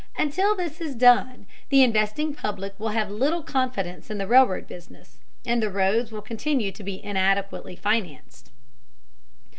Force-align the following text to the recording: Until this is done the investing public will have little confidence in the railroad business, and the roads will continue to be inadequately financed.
Until 0.17 0.55
this 0.55 0.81
is 0.81 0.95
done 0.95 1.45
the 1.69 1.83
investing 1.83 2.33
public 2.33 2.73
will 2.79 2.89
have 2.89 3.11
little 3.11 3.43
confidence 3.43 4.09
in 4.09 4.17
the 4.17 4.25
railroad 4.25 4.67
business, 4.67 5.19
and 5.45 5.61
the 5.61 5.69
roads 5.69 6.11
will 6.11 6.23
continue 6.23 6.71
to 6.71 6.83
be 6.83 7.03
inadequately 7.03 7.75
financed. 7.75 8.49